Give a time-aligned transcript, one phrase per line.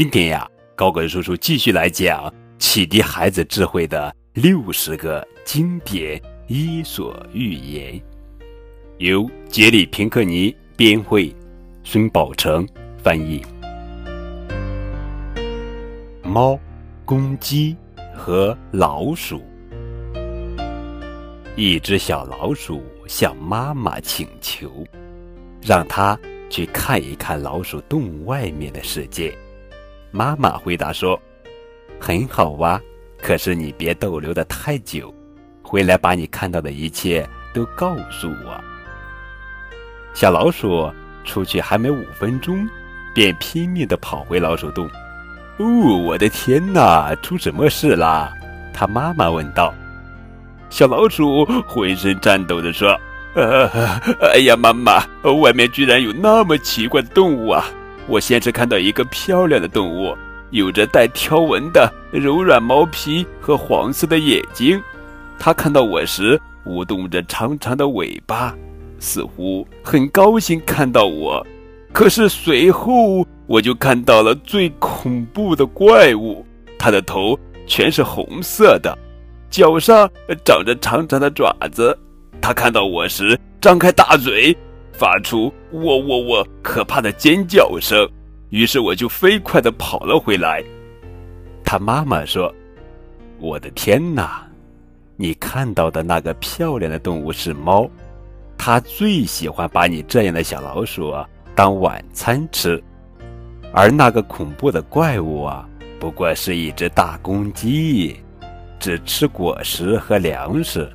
[0.00, 8.00] 今天呀，高个叔叔继续来讲启迪孩子智慧的六十个经典伊索寓言，
[8.96, 11.30] 由杰里·平克尼编绘，
[11.84, 12.66] 孙宝成
[12.96, 13.42] 翻译。
[16.22, 16.58] 猫、
[17.04, 17.76] 公鸡
[18.16, 19.42] 和老鼠。
[21.56, 24.82] 一只小老鼠向妈妈请求，
[25.60, 29.36] 让它去看一看老鼠洞外面的世界。
[30.12, 31.20] 妈妈回答说
[32.00, 32.80] ：“很好哇，
[33.22, 35.14] 可是你别逗留的太久，
[35.62, 38.60] 回来把你看到的一切都告诉我。”
[40.12, 40.92] 小老鼠
[41.24, 42.68] 出去还没五分钟，
[43.14, 44.90] 便拼命地跑回老鼠洞。
[45.58, 45.66] “哦，
[46.04, 48.32] 我的天哪，出什么事啦？”
[48.74, 49.72] 他妈妈问道。
[50.70, 52.98] 小老鼠浑身颤抖地说
[53.34, 53.68] ：“呃，
[54.32, 55.04] 哎呀，妈妈，
[55.42, 57.64] 外面居然有那么奇怪的动物啊！”
[58.06, 60.16] 我先是看到一个漂亮的动物，
[60.50, 64.80] 有着带条纹的柔软毛皮和黄色的眼睛。
[65.38, 68.54] 它看到我时，舞动着长长的尾巴，
[68.98, 71.46] 似乎很高兴看到我。
[71.92, 76.44] 可是随后，我就看到了最恐怖的怪物，
[76.78, 78.96] 它的头全是红色的，
[79.50, 80.08] 脚上
[80.44, 81.96] 长着长长的爪子。
[82.40, 84.56] 它看到我时，张开大嘴。
[85.00, 88.06] 发出“喔喔喔”可怕的尖叫声，
[88.50, 90.62] 于是我就飞快地跑了回来。
[91.64, 92.54] 他妈妈说
[93.40, 94.46] ：“我的天哪，
[95.16, 97.88] 你看到的那个漂亮的动物是猫，
[98.58, 101.14] 它最喜欢把你这样的小老鼠
[101.54, 102.78] 当晚餐吃，
[103.72, 105.66] 而那个恐怖的怪物啊，
[105.98, 108.20] 不过是一只大公鸡，
[108.78, 110.86] 只吃果实和粮食。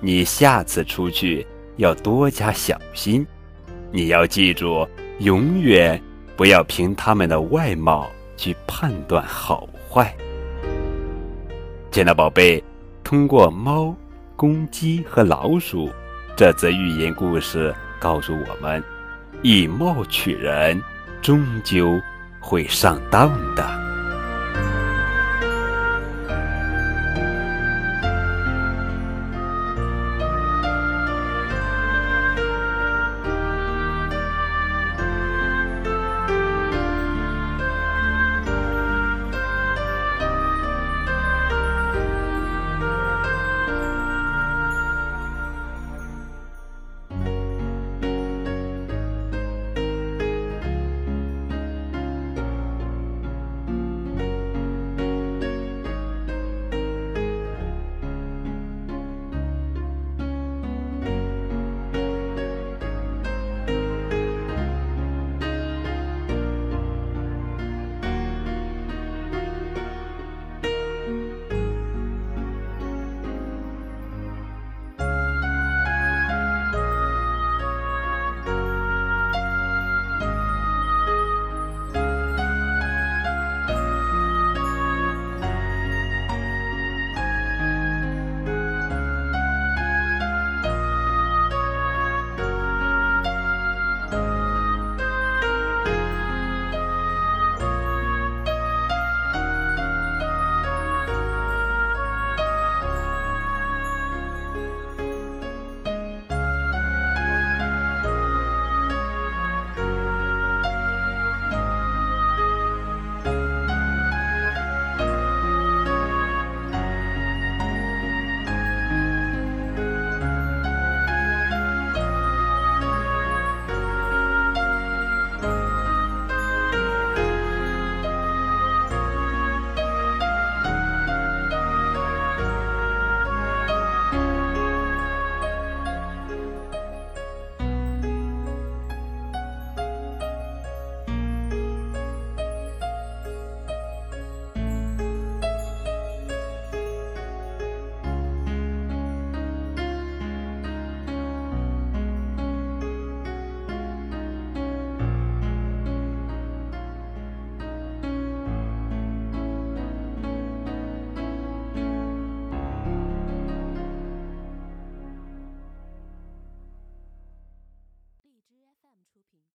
[0.00, 1.46] 你下次出去。”
[1.80, 3.26] 要多加小心，
[3.90, 4.86] 你要记住，
[5.20, 5.98] 永远
[6.36, 8.06] 不要凭他们的外貌
[8.36, 10.14] 去判断好坏。
[11.90, 12.62] 亲爱宝贝，
[13.02, 13.96] 通过猫、
[14.36, 15.88] 公鸡和老鼠
[16.36, 18.84] 这则寓言故事，告诉我们，
[19.40, 20.78] 以貌取人，
[21.22, 21.98] 终究
[22.40, 23.89] 会上当的。